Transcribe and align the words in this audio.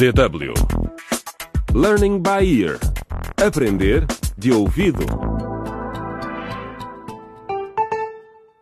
DW 0.00 0.54
Learning 1.74 2.22
by 2.22 2.42
Ear 2.42 2.78
Aprender 3.36 4.06
de 4.38 4.50
ouvido. 4.50 5.04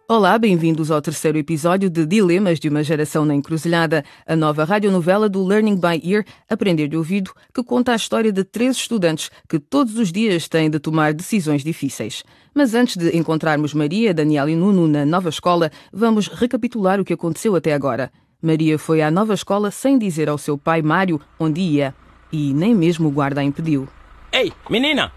Olá, 0.09 0.37
bem-vindos 0.37 0.91
ao 0.91 1.01
terceiro 1.01 1.39
episódio 1.39 1.89
de 1.89 2.05
Dilemas 2.05 2.59
de 2.59 2.69
uma 2.69 2.83
Geração 2.83 3.25
na 3.25 3.37
Encruzilhada, 3.37 4.05
a 4.27 4.35
nova 4.35 4.65
radionovela 4.65 5.29
do 5.29 5.45
Learning 5.45 5.77
by 5.77 6.03
Ear, 6.03 6.25
Aprender 6.51 6.89
de 6.89 6.97
Ouvido, 6.97 7.31
que 7.55 7.63
conta 7.63 7.93
a 7.93 7.97
história 7.97 8.33
de 8.33 8.43
três 8.43 8.77
estudantes 8.77 9.31
que 9.49 9.61
todos 9.61 9.97
os 9.97 10.11
dias 10.11 10.49
têm 10.49 10.69
de 10.69 10.81
tomar 10.81 11.15
decisões 11.15 11.63
difíceis. 11.63 12.25
Mas 12.53 12.75
antes 12.75 12.97
de 12.97 13.17
encontrarmos 13.17 13.73
Maria, 13.73 14.13
Daniel 14.13 14.49
e 14.49 14.57
Nuno 14.57 14.89
na 14.89 15.07
nova 15.07 15.29
escola, 15.29 15.71
vamos 15.93 16.27
recapitular 16.27 16.99
o 17.01 17.05
que 17.05 17.13
aconteceu 17.13 17.55
até 17.55 17.73
agora. 17.73 18.11
Maria 18.41 18.79
foi 18.79 19.03
à 19.03 19.11
nova 19.11 19.35
escola 19.35 19.69
sem 19.69 19.99
dizer 19.99 20.29
ao 20.29 20.39
seu 20.39 20.57
pai 20.57 20.81
Mário 20.81 21.21
onde 21.41 21.61
ia, 21.61 21.93
e 22.31 22.55
nem 22.55 22.73
mesmo 22.73 23.09
o 23.09 23.11
guarda 23.11 23.41
a 23.41 23.45
impediu. 23.45 23.89
Ei, 24.31 24.53
menina! 24.71 25.13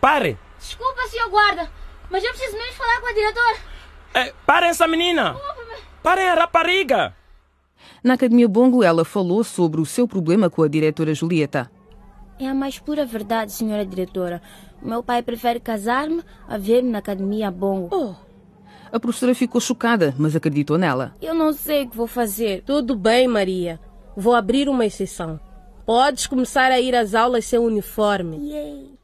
Pare! 0.00 0.38
Desculpa, 0.56 1.02
senhor 1.08 1.28
guarda, 1.30 1.68
mas 2.08 2.22
eu 2.22 2.30
preciso 2.30 2.56
mesmo 2.56 2.74
falar 2.74 3.00
com 3.00 3.08
a 3.08 3.12
diretora. 3.12 3.56
É, 4.14 4.32
parem 4.46 4.68
essa 4.68 4.86
menina! 4.86 5.36
Parem 6.00 6.28
a 6.28 6.34
rapariga! 6.34 7.16
Na 8.04 8.14
Academia 8.14 8.46
Bongo, 8.46 8.84
ela 8.84 9.04
falou 9.04 9.42
sobre 9.42 9.80
o 9.80 9.86
seu 9.86 10.06
problema 10.06 10.48
com 10.48 10.62
a 10.62 10.68
diretora 10.68 11.12
Julieta. 11.12 11.68
É 12.38 12.46
a 12.46 12.54
mais 12.54 12.78
pura 12.78 13.04
verdade, 13.04 13.50
senhora 13.50 13.84
diretora. 13.84 14.40
Meu 14.80 15.02
pai 15.02 15.24
prefere 15.24 15.58
casar-me 15.58 16.22
a 16.46 16.56
ver-me 16.56 16.90
na 16.90 16.98
academia 16.98 17.50
Bongo. 17.50 17.88
Oh. 17.90 18.33
A 18.94 19.00
professora 19.00 19.34
ficou 19.34 19.60
chocada, 19.60 20.14
mas 20.16 20.36
acreditou 20.36 20.78
nela. 20.78 21.16
Eu 21.20 21.34
não 21.34 21.52
sei 21.52 21.82
o 21.82 21.90
que 21.90 21.96
vou 21.96 22.06
fazer. 22.06 22.62
Tudo 22.64 22.94
bem, 22.94 23.26
Maria. 23.26 23.80
Vou 24.16 24.36
abrir 24.36 24.68
uma 24.68 24.86
exceção. 24.86 25.40
Podes 25.84 26.28
começar 26.28 26.70
a 26.70 26.78
ir 26.78 26.94
às 26.94 27.12
aulas 27.12 27.44
sem 27.44 27.58
uniforme. 27.58 28.36
Yay. 28.52 28.94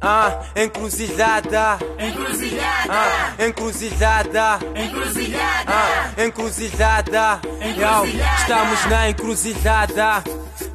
Ah, 0.00 0.40
encruzilhada. 0.54 1.78
Encruzilhada. 1.98 2.92
Ah, 2.92 3.44
encruzilhada. 3.44 4.58
Encruzilhada. 4.76 5.72
Ah, 5.72 6.24
encruzilhada. 6.24 7.40
Yo, 7.60 8.20
estamos 8.38 8.86
na 8.86 9.10
encruzilhada. 9.10 10.22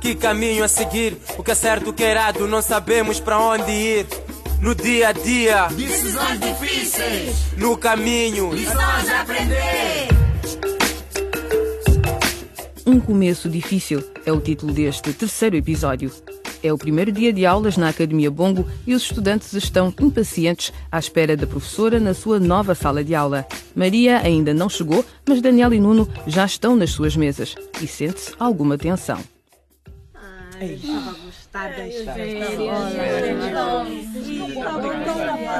Que 0.01 0.15
caminho 0.15 0.65
a 0.65 0.67
seguir? 0.67 1.17
O 1.37 1.43
que 1.43 1.51
é 1.51 1.55
certo, 1.55 1.91
o 1.91 1.93
que 1.93 2.03
é 2.03 2.11
errado, 2.11 2.45
não 2.45 2.61
sabemos 2.61 3.21
para 3.21 3.39
onde 3.39 3.71
ir. 3.71 4.30
No 4.61 4.75
dia 4.75 5.09
a 5.09 5.11
dia, 5.11 5.67
Decisões 5.69 6.39
difíceis. 6.39 7.35
no 7.57 7.75
caminho. 7.77 8.53
Lições 8.53 9.09
a 9.09 9.21
aprender. 9.21 10.07
Um 12.85 12.99
começo 12.99 13.49
difícil 13.49 14.03
é 14.25 14.31
o 14.31 14.39
título 14.39 14.71
deste 14.71 15.13
terceiro 15.13 15.55
episódio. 15.55 16.11
É 16.63 16.71
o 16.71 16.77
primeiro 16.77 17.11
dia 17.11 17.33
de 17.33 17.43
aulas 17.43 17.75
na 17.75 17.89
Academia 17.89 18.29
Bongo 18.29 18.67
e 18.85 18.93
os 18.93 19.01
estudantes 19.01 19.51
estão 19.53 19.91
impacientes 19.99 20.71
à 20.91 20.99
espera 20.99 21.35
da 21.35 21.47
professora 21.47 21.99
na 21.99 22.13
sua 22.13 22.39
nova 22.39 22.75
sala 22.75 23.03
de 23.03 23.15
aula. 23.15 23.47
Maria 23.75 24.19
ainda 24.19 24.53
não 24.53 24.69
chegou, 24.69 25.03
mas 25.27 25.41
Daniel 25.41 25.73
e 25.73 25.79
Nuno 25.79 26.07
já 26.27 26.45
estão 26.45 26.75
nas 26.75 26.91
suas 26.91 27.15
mesas 27.15 27.55
e 27.81 27.87
sente-se 27.87 28.33
alguma 28.37 28.77
tensão. 28.77 29.17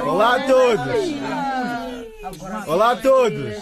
Olá 0.04 0.36
a 0.36 0.46
todos! 0.46 0.96
Olá 2.68 2.90
a 2.92 2.96
todos! 2.96 3.56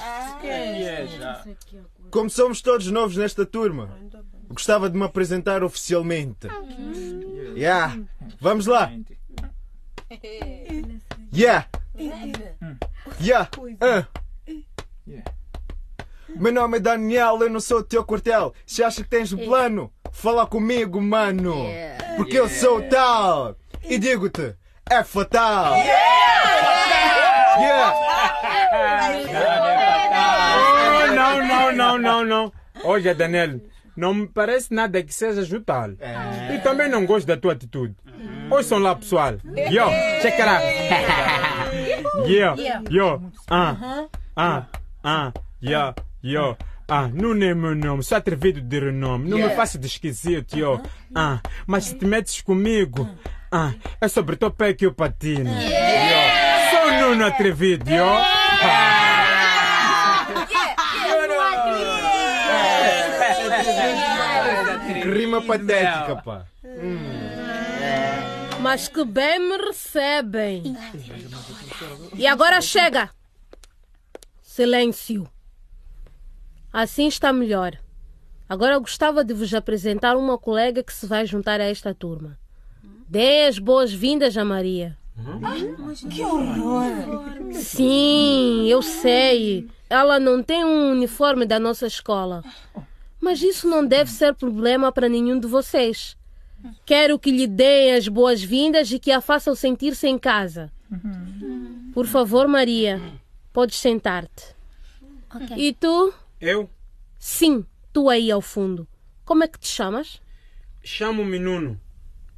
Como 2.11 2.29
somos 2.29 2.61
todos 2.61 2.91
novos 2.91 3.17
nesta 3.17 3.47
turma, 3.47 3.89
gostava 4.51 4.91
de 4.91 4.99
me 4.99 5.05
apresentar 5.05 5.65
oficialmente. 5.65 6.47
Yeah! 7.57 7.99
Vamos 8.39 8.67
lá! 8.67 8.93
Yeah! 11.33 11.69
Yeah! 13.19 13.49
Ah. 13.81 14.07
Meu 16.29 16.53
nome 16.53 16.77
é 16.77 16.81
Daniel, 16.81 17.39
eu 17.41 17.49
não 17.49 17.61
sou 17.61 17.79
o 17.79 17.83
teu 17.83 18.05
quartel. 18.05 18.53
Se 18.67 18.83
acha 18.85 19.03
que 19.03 19.09
tens 19.09 19.33
um 19.33 19.39
plano, 19.39 19.91
fala 20.13 20.47
comigo, 20.47 21.01
mano. 21.01 21.67
Porque 22.17 22.39
eu 22.39 22.49
sou 22.49 22.83
tal. 22.83 23.57
E 23.83 23.99
digo-te, 23.99 24.55
é 24.89 25.03
fatal. 25.03 25.75
Yeah! 25.77 26.11
Oh, 31.03 31.07
não, 31.15 31.47
não, 31.47 31.73
não, 31.73 31.99
não, 31.99 32.25
não. 32.25 32.53
Olha, 32.85 33.15
Daniel, 33.15 33.61
não 33.97 34.15
me 34.15 34.29
parece 34.29 34.73
nada 34.73 35.03
que 35.03 35.13
seja 35.13 35.43
jutal. 35.43 35.91
E 36.55 36.59
também 36.59 36.89
não 36.89 37.05
gosto 37.07 37.27
da 37.27 37.37
tua 37.37 37.53
atitude. 37.53 37.95
Ouçam 38.51 38.79
lá, 38.79 38.95
pessoal. 38.95 39.35
Yo, 39.71 39.87
check 40.23 40.39
it 40.39 40.49
out. 40.49 40.63
Yo, 42.27 42.55
yo, 42.91 43.23
ah, 43.49 44.07
ah, 44.37 44.67
ah, 45.03 45.33
yo, 45.61 45.95
yo. 46.23 46.57
Ah, 46.93 47.09
não 47.15 47.31
é 47.41 47.55
meu 47.55 47.73
nome, 47.77 48.03
sou 48.03 48.19
atrevido 48.19 48.61
de 48.61 48.81
renome. 48.81 49.31
Não 49.31 49.39
me 49.39 49.51
faça 49.51 49.79
de 49.79 49.87
esquisito, 49.87 50.59
yo. 50.59 50.83
Ah, 51.15 51.39
mas 51.65 51.85
se 51.85 51.95
te 51.95 52.05
metes 52.05 52.43
comigo, 52.43 53.09
ah, 53.49 53.73
é 54.01 54.09
sobre 54.09 54.35
teu 54.35 54.51
pé 54.51 54.75
que 54.75 54.87
eu 54.87 54.93
patino. 54.93 55.49
Yo, 55.49 56.71
sou 56.73 57.11
Nuno 57.11 57.27
atrevido, 57.27 57.89
yo. 57.89 58.05
Que 64.89 65.09
rima 65.15 65.43
patética, 65.43 66.17
pá. 66.25 66.45
Mas 68.61 68.89
que 68.89 69.05
bem 69.05 69.39
me 69.39 69.59
recebem. 69.59 70.77
E 72.17 72.27
agora 72.27 72.61
chega. 72.61 73.11
Silêncio. 74.43 75.31
Assim 76.73 77.09
está 77.09 77.33
melhor. 77.33 77.77
Agora 78.49 78.75
eu 78.75 78.81
gostava 78.81 79.25
de 79.25 79.33
vos 79.35 79.53
apresentar 79.55 80.17
uma 80.17 80.37
colega 80.39 80.83
que 80.83 80.93
se 80.93 81.07
vai 81.07 81.27
juntar 81.27 81.61
a 81.61 81.65
esta 81.65 81.95
turma. 81.95 82.39
Dê 83.09 83.47
as 83.47 83.59
boas-vindas 83.59 84.37
a 84.37 84.45
Maria. 84.45 84.97
Sim, 87.53 88.67
eu 88.69 88.83
sei. 88.83 89.69
Ela 89.89 90.19
não 90.21 90.43
tem 90.43 90.65
um 90.65 90.93
uniforme 90.93 91.45
da 91.45 91.59
nossa 91.59 91.87
escola. 91.87 92.43
Mas 93.21 93.43
isso 93.43 93.69
não 93.69 93.85
deve 93.85 94.11
ser 94.11 94.35
problema 94.35 94.91
para 94.91 95.09
nenhum 95.09 95.39
de 95.39 95.47
vocês. 95.47 96.17
Quero 96.87 97.19
que 97.19 97.31
lhe 97.31 97.47
deem 97.47 97.95
as 97.95 98.07
boas-vindas 98.09 98.91
e 98.93 98.99
que 98.99 99.11
a 99.11 99.21
façam 99.21 99.55
sentir-se 99.55 100.07
em 100.07 100.19
casa. 100.19 100.71
Por 101.93 102.07
favor, 102.07 102.47
Maria, 102.49 103.01
podes 103.53 103.79
sentar-te. 103.79 104.55
E 105.57 105.73
tu? 105.73 106.13
Eu 106.41 106.69
Sim, 107.19 107.67
tu 107.93 108.09
aí 108.09 108.31
ao 108.31 108.41
fundo. 108.41 108.89
Como 109.25 109.45
é 109.45 109.49
que 109.49 109.59
te 109.59 109.69
chamas? 109.69 110.21
chamo-me 110.83 111.39
Nuno. 111.39 111.79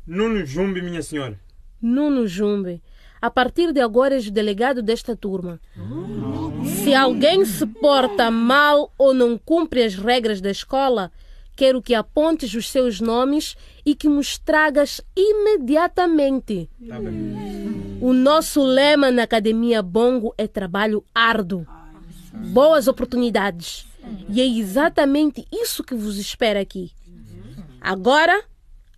Nuno 0.05 0.45
Jumbi, 0.45 0.83
minha 0.83 1.03
senhora. 1.03 1.39
Nuno 1.81 2.27
Jumbe. 2.27 2.83
A 3.21 3.31
partir 3.31 3.73
de 3.73 3.81
agora 3.81 4.17
és 4.17 4.27
o 4.27 4.33
delegado 4.33 4.83
desta 4.83 5.15
turma. 5.15 5.61
Se 6.83 6.93
alguém 6.93 7.45
se 7.45 7.65
porta 7.65 8.29
mal 8.33 8.93
ou 8.99 9.15
não 9.15 9.39
cumpre 9.39 9.85
as 9.85 9.95
regras 9.95 10.41
da 10.41 10.51
escola, 10.51 11.13
quero 11.55 11.81
que 11.81 11.95
apontes 11.95 12.53
os 12.55 12.69
seus 12.69 13.01
nomes 13.01 13.57
e 13.87 13.95
que 13.95 14.09
nos 14.09 14.39
tragas 14.39 15.01
imediatamente. 15.17 16.69
Tá 16.89 16.99
bem. 16.99 17.99
O 18.01 18.13
nosso 18.13 18.61
lema 18.65 19.13
na 19.13 19.23
Academia 19.23 19.81
Bongo 19.81 20.35
é 20.37 20.49
trabalho 20.49 21.05
árduo. 21.15 21.65
Boas 22.53 22.89
oportunidades. 22.89 23.87
E 24.29 24.41
é 24.41 24.47
exatamente 24.47 25.47
isso 25.53 25.85
que 25.85 25.95
vos 25.95 26.17
espera 26.17 26.61
aqui. 26.61 26.93
Agora, 27.81 28.45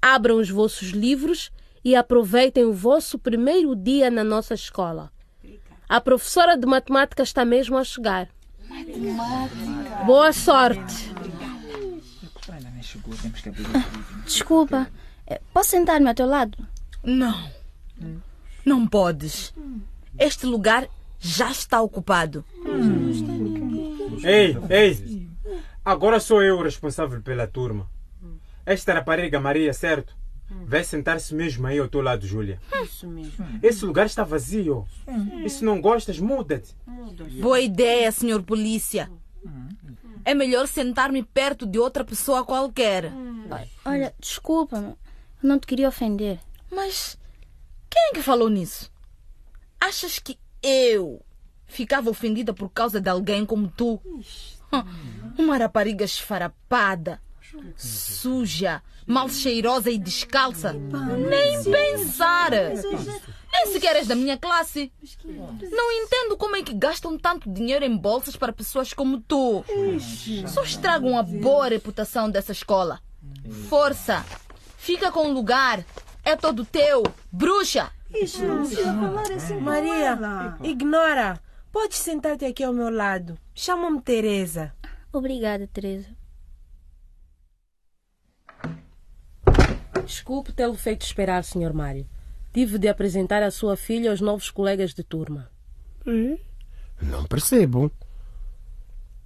abram 0.00 0.36
os 0.36 0.50
vossos 0.50 0.90
livros 0.90 1.50
e 1.84 1.94
aproveitem 1.94 2.64
o 2.64 2.72
vosso 2.72 3.18
primeiro 3.18 3.74
dia 3.74 4.10
na 4.10 4.24
nossa 4.24 4.54
escola. 4.54 5.12
A 5.88 6.00
professora 6.00 6.56
de 6.56 6.66
matemática 6.66 7.22
está 7.22 7.44
mesmo 7.44 7.76
a 7.76 7.84
chegar. 7.84 8.28
Boa 10.06 10.32
sorte. 10.32 11.12
Desculpa, 14.24 14.88
eh, 15.26 15.40
posso 15.52 15.70
sentar-me 15.70 16.08
ao 16.08 16.14
teu 16.14 16.26
lado? 16.26 16.56
Não. 17.02 17.50
Não 18.64 18.86
podes. 18.86 19.52
Este 20.18 20.46
lugar 20.46 20.88
já 21.20 21.50
está 21.50 21.80
ocupado. 21.80 22.44
Ei, 24.24 24.56
ei! 24.70 25.28
Agora 25.84 26.18
sou 26.18 26.42
eu 26.42 26.58
o 26.58 26.62
responsável 26.62 27.20
pela 27.20 27.46
turma. 27.46 27.88
Esta 28.64 28.94
rapariga 28.94 29.38
Maria, 29.38 29.72
certo? 29.72 30.16
Vai 30.66 30.84
sentar-se 30.84 31.34
mesmo 31.34 31.66
aí 31.66 31.78
ao 31.78 31.88
teu 31.88 32.00
lado, 32.00 32.26
Júlia. 32.26 32.60
Isso 32.82 33.06
mesmo. 33.06 33.46
Esse 33.62 33.84
lugar 33.84 34.06
está 34.06 34.22
vazio. 34.24 34.86
E 35.44 35.48
se 35.50 35.64
não 35.64 35.80
gostas, 35.80 36.18
muda-te. 36.18 36.74
Boa 37.40 37.60
ideia, 37.60 38.10
senhor 38.12 38.42
polícia. 38.42 39.10
É 40.24 40.34
melhor 40.34 40.66
sentar-me 40.66 41.22
perto 41.22 41.66
de 41.66 41.78
outra 41.78 42.04
pessoa 42.04 42.44
qualquer. 42.44 43.12
Olha, 43.84 44.14
desculpa-me. 44.18 44.94
Não 45.42 45.58
te 45.58 45.66
queria 45.66 45.88
ofender. 45.88 46.40
Mas 46.70 47.18
quem 47.90 48.02
é 48.10 48.14
que 48.14 48.22
falou 48.22 48.48
nisso? 48.48 48.90
Achas 49.78 50.18
que 50.18 50.38
eu 50.62 51.20
ficava 51.66 52.10
ofendida 52.10 52.52
por 52.52 52.68
causa 52.70 53.00
de 53.00 53.08
alguém 53.08 53.44
como 53.44 53.68
tu? 53.68 54.00
Uma 55.38 55.56
rapariga 55.56 56.04
esfarapada, 56.04 57.20
suja, 57.76 58.82
mal 59.06 59.28
cheirosa 59.28 59.90
e 59.90 59.98
descalça. 59.98 60.72
Nem 60.72 61.62
pensar! 61.62 62.50
Nem 63.52 63.66
sequer 63.72 63.94
és 63.96 64.08
da 64.08 64.16
minha 64.16 64.36
classe. 64.36 64.92
Não 65.70 65.92
entendo 65.92 66.36
como 66.36 66.56
é 66.56 66.62
que 66.62 66.74
gastam 66.74 67.16
tanto 67.16 67.48
dinheiro 67.48 67.84
em 67.84 67.96
bolsas 67.96 68.34
para 68.34 68.52
pessoas 68.52 68.92
como 68.92 69.20
tu. 69.20 69.64
Só 70.48 70.64
estragam 70.64 71.16
a 71.16 71.22
boa 71.22 71.68
reputação 71.68 72.28
dessa 72.28 72.50
escola. 72.52 73.00
Força! 73.68 74.24
Fica 74.76 75.12
com 75.12 75.28
o 75.28 75.32
lugar. 75.32 75.84
É 76.24 76.34
todo 76.34 76.64
teu, 76.64 77.02
bruxa! 77.30 77.90
Maria, 79.60 80.18
ignora. 80.62 81.40
Podes 81.74 81.98
sentar-te 81.98 82.44
aqui 82.44 82.62
ao 82.62 82.72
meu 82.72 82.88
lado. 82.88 83.36
Chama-me 83.52 84.00
Teresa. 84.00 84.72
Obrigada, 85.12 85.66
Teresa. 85.66 86.08
Desculpe 90.06 90.52
tê-lo 90.52 90.76
feito 90.76 91.02
esperar, 91.02 91.42
Sr. 91.42 91.74
Mário. 91.74 92.06
Tive 92.52 92.78
de 92.78 92.86
apresentar 92.86 93.42
a 93.42 93.50
sua 93.50 93.76
filha 93.76 94.12
aos 94.12 94.20
novos 94.20 94.52
colegas 94.52 94.94
de 94.94 95.02
turma. 95.02 95.50
Não 97.02 97.24
percebo. 97.24 97.90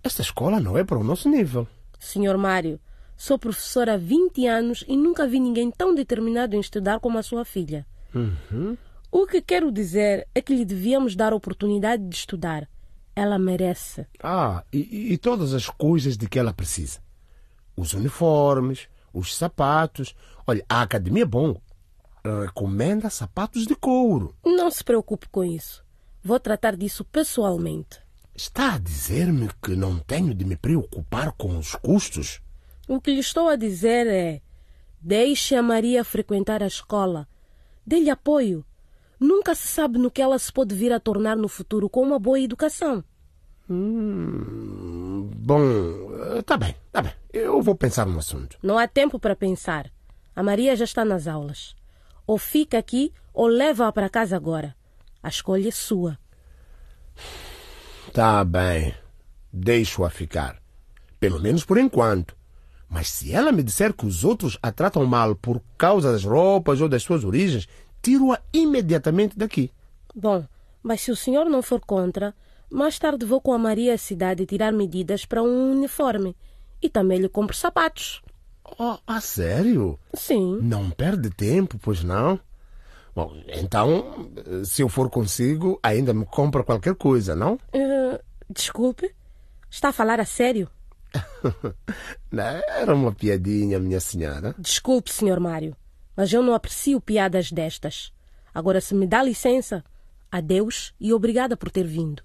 Esta 0.02 0.22
escola 0.22 0.58
não 0.58 0.78
é 0.78 0.82
para 0.82 0.96
o 0.98 1.04
nosso 1.04 1.28
nível. 1.28 1.68
Sr. 1.98 2.38
Mário, 2.38 2.80
sou 3.14 3.38
professora 3.38 3.92
há 3.92 3.98
20 3.98 4.46
anos 4.46 4.84
e 4.88 4.96
nunca 4.96 5.26
vi 5.26 5.38
ninguém 5.38 5.70
tão 5.70 5.94
determinado 5.94 6.56
em 6.56 6.60
estudar 6.60 6.98
como 6.98 7.18
a 7.18 7.22
sua 7.22 7.44
filha. 7.44 7.86
Uhum. 8.14 8.74
O 9.10 9.26
que 9.26 9.40
quero 9.40 9.72
dizer 9.72 10.28
é 10.34 10.40
que 10.42 10.54
lhe 10.54 10.64
devíamos 10.64 11.16
dar 11.16 11.32
a 11.32 11.36
oportunidade 11.36 12.06
de 12.06 12.14
estudar. 12.14 12.68
Ela 13.16 13.38
merece. 13.38 14.06
Ah, 14.22 14.62
e, 14.72 15.12
e 15.12 15.18
todas 15.18 15.54
as 15.54 15.68
coisas 15.68 16.16
de 16.16 16.28
que 16.28 16.38
ela 16.38 16.52
precisa. 16.52 17.00
Os 17.76 17.94
uniformes, 17.94 18.88
os 19.12 19.34
sapatos. 19.34 20.14
Olha, 20.46 20.64
a 20.68 20.82
Academia 20.82 21.26
Bom 21.26 21.60
recomenda 22.44 23.08
sapatos 23.08 23.66
de 23.66 23.74
couro. 23.74 24.34
Não 24.44 24.70
se 24.70 24.84
preocupe 24.84 25.28
com 25.28 25.44
isso. 25.44 25.84
Vou 26.22 26.38
tratar 26.38 26.76
disso 26.76 27.04
pessoalmente. 27.04 28.00
Está 28.34 28.74
a 28.74 28.78
dizer-me 28.78 29.48
que 29.62 29.74
não 29.74 29.98
tenho 29.98 30.34
de 30.34 30.44
me 30.44 30.56
preocupar 30.56 31.32
com 31.32 31.58
os 31.58 31.74
custos? 31.74 32.40
O 32.86 33.00
que 33.00 33.12
lhe 33.12 33.20
estou 33.20 33.48
a 33.48 33.56
dizer 33.56 34.06
é: 34.06 34.40
deixe 35.00 35.54
a 35.54 35.62
Maria 35.62 36.04
frequentar 36.04 36.62
a 36.62 36.66
escola. 36.66 37.26
Dê-lhe 37.86 38.10
apoio. 38.10 38.64
Nunca 39.18 39.54
se 39.54 39.66
sabe 39.66 39.98
no 39.98 40.10
que 40.10 40.22
ela 40.22 40.38
se 40.38 40.52
pode 40.52 40.74
vir 40.74 40.92
a 40.92 41.00
tornar 41.00 41.36
no 41.36 41.48
futuro 41.48 41.88
com 41.88 42.02
uma 42.02 42.18
boa 42.18 42.38
educação. 42.38 43.02
Hum, 43.68 45.30
bom, 45.34 45.62
tá 46.46 46.56
bem, 46.56 46.74
tá 46.90 47.02
bem. 47.02 47.12
Eu 47.32 47.60
vou 47.60 47.74
pensar 47.74 48.06
no 48.06 48.18
assunto. 48.18 48.56
Não 48.62 48.78
há 48.78 48.88
tempo 48.88 49.18
para 49.18 49.36
pensar. 49.36 49.90
A 50.34 50.42
Maria 50.42 50.74
já 50.76 50.84
está 50.84 51.04
nas 51.04 51.26
aulas. 51.26 51.76
Ou 52.26 52.38
fica 52.38 52.78
aqui 52.78 53.12
ou 53.34 53.46
leva-a 53.46 53.92
para 53.92 54.08
casa 54.08 54.36
agora. 54.36 54.74
A 55.22 55.28
escolha 55.28 55.68
é 55.68 55.72
sua. 55.72 56.18
Tá 58.12 58.44
bem. 58.44 58.94
Deixo-a 59.52 60.08
ficar. 60.08 60.62
Pelo 61.18 61.40
menos 61.40 61.64
por 61.64 61.76
enquanto. 61.76 62.36
Mas 62.88 63.10
se 63.10 63.34
ela 63.34 63.52
me 63.52 63.62
disser 63.62 63.92
que 63.92 64.06
os 64.06 64.24
outros 64.24 64.58
a 64.62 64.72
tratam 64.72 65.04
mal 65.04 65.34
por 65.34 65.62
causa 65.76 66.12
das 66.12 66.24
roupas 66.24 66.80
ou 66.80 66.88
das 66.88 67.02
suas 67.02 67.22
origens, 67.22 67.68
tiro-a 68.08 68.40
imediatamente 68.54 69.36
daqui. 69.36 69.70
Bom, 70.14 70.42
mas 70.82 71.02
se 71.02 71.10
o 71.10 71.16
senhor 71.16 71.44
não 71.44 71.60
for 71.60 71.78
contra, 71.78 72.34
mais 72.70 72.98
tarde 72.98 73.26
vou 73.26 73.38
com 73.38 73.52
a 73.52 73.58
Maria 73.58 73.92
à 73.92 73.98
cidade 73.98 74.46
tirar 74.46 74.72
medidas 74.72 75.26
para 75.26 75.42
um 75.42 75.72
uniforme. 75.72 76.34
E 76.80 76.88
também 76.88 77.18
lhe 77.18 77.28
compro 77.28 77.54
sapatos. 77.54 78.22
Oh, 78.78 78.96
a 79.06 79.20
sério? 79.20 79.98
Sim. 80.14 80.58
Não 80.62 80.88
perde 80.88 81.28
tempo, 81.28 81.78
pois 81.78 82.02
não? 82.02 82.40
Bom, 83.14 83.36
então, 83.46 84.30
se 84.64 84.80
eu 84.80 84.88
for 84.88 85.10
consigo, 85.10 85.78
ainda 85.82 86.14
me 86.14 86.24
compra 86.24 86.64
qualquer 86.64 86.94
coisa, 86.94 87.36
não? 87.36 87.54
Uh, 87.74 88.18
desculpe? 88.48 89.14
Está 89.70 89.90
a 89.90 89.92
falar 89.92 90.18
a 90.18 90.24
sério? 90.24 90.66
não, 92.32 92.42
era 92.42 92.94
uma 92.94 93.12
piadinha, 93.12 93.78
minha 93.78 94.00
senhora. 94.00 94.54
Desculpe, 94.58 95.12
senhor 95.12 95.40
Mário, 95.40 95.76
mas 96.18 96.32
eu 96.32 96.42
não 96.42 96.52
aprecio 96.52 97.00
piadas 97.00 97.52
destas. 97.52 98.12
Agora, 98.52 98.80
se 98.80 98.92
me 98.92 99.06
dá 99.06 99.22
licença, 99.22 99.84
adeus 100.32 100.92
e 100.98 101.12
obrigada 101.12 101.56
por 101.56 101.70
ter 101.70 101.86
vindo. 101.86 102.24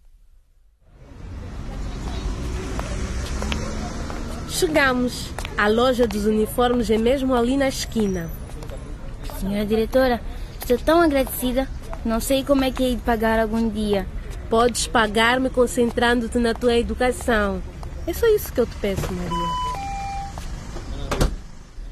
Chegamos. 4.50 5.30
A 5.56 5.68
loja 5.68 6.08
dos 6.08 6.26
uniformes 6.26 6.90
é 6.90 6.98
mesmo 6.98 7.36
ali 7.36 7.56
na 7.56 7.68
esquina. 7.68 8.32
Senhora 9.40 9.64
diretora, 9.64 10.22
estou 10.60 10.80
tão 10.80 11.00
agradecida. 11.00 11.70
Não 12.04 12.20
sei 12.20 12.44
como 12.44 12.64
é 12.64 12.72
que 12.72 12.82
hei 12.82 12.96
de 12.96 13.02
pagar 13.04 13.38
algum 13.38 13.70
dia. 13.70 14.08
Podes 14.50 14.88
pagar-me 14.88 15.52
concentrando-te 15.52 16.40
na 16.40 16.56
tua 16.56 16.76
educação. 16.76 17.62
É 18.08 18.14
só 18.14 18.26
isso 18.26 18.52
que 18.52 18.60
eu 18.60 18.66
te 18.66 18.76
peço, 18.78 19.14
Maria. 19.14 21.30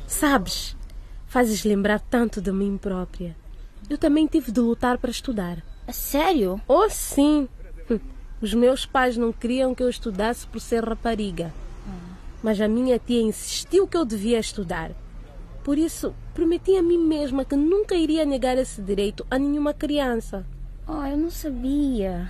Sabes, 0.07 0.75
fazes 1.31 1.63
lembrar 1.63 2.01
tanto 2.01 2.41
de 2.41 2.51
mim 2.51 2.77
própria. 2.77 3.33
Eu 3.89 3.97
também 3.97 4.27
tive 4.27 4.51
de 4.51 4.59
lutar 4.59 4.97
para 4.97 5.09
estudar. 5.09 5.63
A 5.87 5.93
sério? 5.93 6.61
Oh, 6.67 6.89
sim. 6.89 7.47
Os 8.41 8.53
meus 8.53 8.85
pais 8.85 9.15
não 9.15 9.31
queriam 9.31 9.73
que 9.73 9.81
eu 9.81 9.87
estudasse 9.87 10.45
por 10.45 10.59
ser 10.59 10.83
rapariga. 10.83 11.53
Mas 12.43 12.59
a 12.59 12.67
minha 12.67 12.99
tia 12.99 13.21
insistiu 13.21 13.87
que 13.87 13.95
eu 13.95 14.03
devia 14.03 14.39
estudar. 14.39 14.91
Por 15.63 15.77
isso, 15.77 16.13
prometi 16.33 16.75
a 16.75 16.83
mim 16.83 16.97
mesma 16.97 17.45
que 17.45 17.55
nunca 17.55 17.95
iria 17.95 18.25
negar 18.25 18.57
esse 18.57 18.81
direito 18.81 19.25
a 19.31 19.39
nenhuma 19.39 19.73
criança. 19.73 20.45
Oh, 20.85 21.05
eu 21.05 21.15
não 21.15 21.29
sabia. 21.29 22.29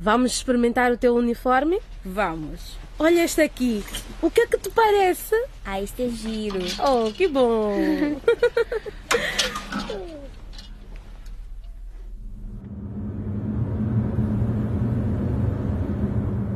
Vamos 0.00 0.32
experimentar 0.32 0.90
o 0.90 0.98
teu 0.98 1.14
uniforme? 1.14 1.78
Vamos. 2.04 2.76
Olha 2.98 3.24
este 3.24 3.40
aqui. 3.40 3.82
O 4.22 4.30
que 4.30 4.42
é 4.42 4.46
que 4.46 4.56
te 4.56 4.70
parece? 4.70 5.34
Ah, 5.64 5.80
este 5.80 6.04
é 6.04 6.08
giro. 6.08 6.60
Oh, 6.78 7.10
que 7.12 7.26
bom. 7.26 7.72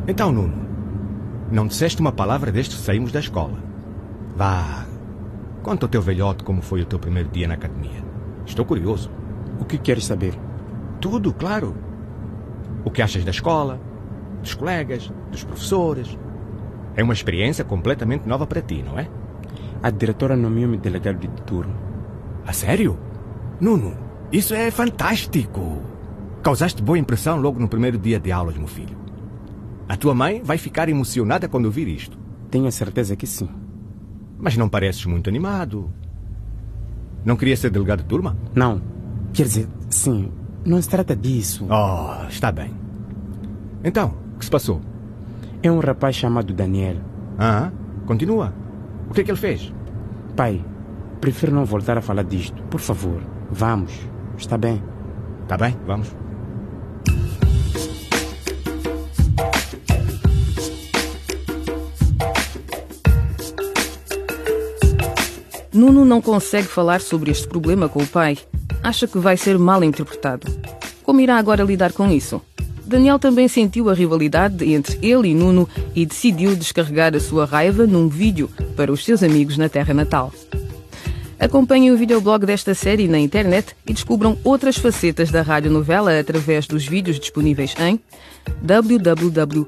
então, 0.06 0.30
Nuno, 0.30 0.68
não 1.50 1.66
disseste 1.66 2.00
uma 2.00 2.12
palavra 2.12 2.52
desde 2.52 2.76
que 2.76 2.82
saímos 2.82 3.10
da 3.10 3.18
escola. 3.18 3.58
Vá, 4.36 4.86
conta 5.64 5.86
ao 5.86 5.90
teu 5.90 6.00
velhote 6.00 6.44
como 6.44 6.62
foi 6.62 6.82
o 6.82 6.86
teu 6.86 7.00
primeiro 7.00 7.30
dia 7.30 7.48
na 7.48 7.54
academia. 7.54 8.04
Estou 8.46 8.64
curioso. 8.64 9.10
O 9.58 9.64
que 9.64 9.76
queres 9.76 10.06
saber? 10.06 10.34
Tudo, 11.00 11.34
claro. 11.34 11.74
O 12.84 12.92
que 12.92 13.02
achas 13.02 13.24
da 13.24 13.32
escola, 13.32 13.80
dos 14.40 14.54
colegas, 14.54 15.12
dos 15.32 15.42
professores? 15.42 16.16
É 16.98 17.02
uma 17.04 17.12
experiência 17.12 17.64
completamente 17.64 18.26
nova 18.26 18.44
para 18.44 18.60
ti, 18.60 18.82
não 18.82 18.98
é? 18.98 19.08
A 19.80 19.88
diretora 19.88 20.36
nomeou-me 20.36 20.76
delegado 20.76 21.20
de 21.20 21.28
turno. 21.42 21.72
A 22.44 22.52
sério? 22.52 22.98
Nuno, 23.60 23.96
isso 24.32 24.52
é 24.52 24.68
fantástico. 24.68 25.80
Causaste 26.42 26.82
boa 26.82 26.98
impressão 26.98 27.40
logo 27.40 27.60
no 27.60 27.68
primeiro 27.68 27.96
dia 27.96 28.18
de 28.18 28.32
aulas, 28.32 28.56
meu 28.56 28.66
filho. 28.66 28.96
A 29.88 29.96
tua 29.96 30.12
mãe 30.12 30.42
vai 30.42 30.58
ficar 30.58 30.88
emocionada 30.88 31.48
quando 31.48 31.66
ouvir 31.66 31.86
isto. 31.86 32.18
Tenho 32.50 32.66
a 32.66 32.72
certeza 32.72 33.14
que 33.14 33.28
sim. 33.28 33.48
Mas 34.36 34.56
não 34.56 34.68
pareces 34.68 35.06
muito 35.06 35.30
animado. 35.30 35.88
Não 37.24 37.36
queria 37.36 37.56
ser 37.56 37.70
delegado 37.70 38.02
de 38.02 38.08
turma? 38.08 38.36
Não. 38.56 38.82
Quer 39.32 39.44
dizer, 39.44 39.68
sim. 39.88 40.32
Não 40.64 40.82
se 40.82 40.88
trata 40.88 41.14
disso. 41.14 41.64
Oh, 41.70 42.26
está 42.26 42.50
bem. 42.50 42.74
Então, 43.84 44.14
o 44.34 44.38
que 44.40 44.44
se 44.44 44.50
passou? 44.50 44.80
É 45.62 45.70
um 45.70 45.80
rapaz 45.80 46.14
chamado 46.14 46.54
Daniel. 46.54 46.96
Ah, 47.38 47.70
continua. 48.06 48.54
O 49.10 49.14
que 49.14 49.22
é 49.22 49.24
que 49.24 49.30
ele 49.30 49.38
fez? 49.38 49.72
Pai, 50.36 50.64
prefiro 51.20 51.52
não 51.52 51.64
voltar 51.64 51.98
a 51.98 52.02
falar 52.02 52.22
disto. 52.22 52.62
Por 52.64 52.80
favor, 52.80 53.20
vamos. 53.50 53.92
Está 54.36 54.56
bem? 54.56 54.82
Está 55.42 55.56
bem, 55.56 55.76
vamos. 55.84 56.14
Nuno 65.72 66.04
não 66.04 66.20
consegue 66.20 66.66
falar 66.66 67.00
sobre 67.00 67.30
este 67.30 67.46
problema 67.48 67.88
com 67.88 68.02
o 68.02 68.06
pai. 68.06 68.38
Acha 68.82 69.06
que 69.06 69.18
vai 69.18 69.36
ser 69.36 69.58
mal 69.58 69.82
interpretado. 69.82 70.46
Como 71.02 71.20
irá 71.20 71.36
agora 71.36 71.62
lidar 71.64 71.92
com 71.92 72.08
isso? 72.08 72.40
Daniel 72.88 73.18
também 73.18 73.46
sentiu 73.48 73.90
a 73.90 73.94
rivalidade 73.94 74.64
entre 74.72 74.98
ele 75.02 75.28
e 75.28 75.34
Nuno 75.34 75.68
e 75.94 76.06
decidiu 76.06 76.56
descarregar 76.56 77.14
a 77.14 77.20
sua 77.20 77.44
raiva 77.44 77.86
num 77.86 78.08
vídeo 78.08 78.50
para 78.74 78.90
os 78.90 79.04
seus 79.04 79.22
amigos 79.22 79.58
na 79.58 79.68
terra 79.68 79.92
natal. 79.92 80.32
Acompanhem 81.38 81.92
o 81.92 81.98
videoblog 81.98 82.46
desta 82.46 82.74
série 82.74 83.06
na 83.06 83.18
internet 83.18 83.76
e 83.86 83.92
descubram 83.92 84.38
outras 84.42 84.78
facetas 84.78 85.30
da 85.30 85.42
radionovela 85.42 86.18
através 86.18 86.66
dos 86.66 86.86
vídeos 86.86 87.20
disponíveis 87.20 87.74
em 87.78 88.00
www.dw.de 88.62 89.60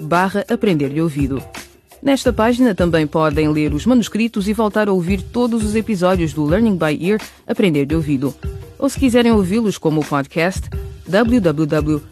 barra 0.00 0.44
Aprender 0.48 0.90
de 0.90 1.02
Ouvido. 1.02 1.42
Nesta 2.00 2.32
página 2.32 2.76
também 2.76 3.08
podem 3.08 3.48
ler 3.48 3.74
os 3.74 3.84
manuscritos 3.84 4.46
e 4.46 4.52
voltar 4.52 4.88
a 4.88 4.92
ouvir 4.92 5.20
todos 5.20 5.64
os 5.64 5.74
episódios 5.74 6.32
do 6.32 6.44
Learning 6.44 6.76
by 6.76 7.10
Ear 7.10 7.20
Aprender 7.46 7.86
de 7.86 7.96
Ouvido. 7.96 8.32
Ou 8.78 8.88
se 8.88 8.98
quiserem 8.98 9.32
ouvi-los 9.32 9.78
como 9.78 10.04
podcast, 10.04 10.68
www.dw.de 11.06 12.04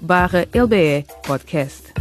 barra 0.00 0.46
LBE 0.54 1.04
Podcast. 1.26 1.92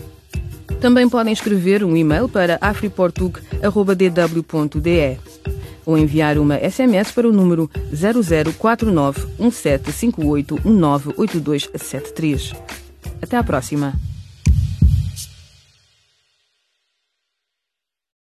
Também 0.81 1.09
podem 1.09 1.33
escrever 1.33 1.83
um 1.83 1.97
e-mail 1.97 2.29
para 2.29 2.59
afriportug.dw.de 2.61 5.34
ou 5.87 5.99
enviar 5.99 6.39
uma 6.39 6.57
SMS 6.59 7.13
para 7.13 7.29
o 7.29 7.33
número 7.33 7.71
0049 7.93 9.27
1758 9.39 10.61
198273. 10.65 12.53
Até 13.23 13.37
à 13.37 13.45
próxima! 13.45 14.14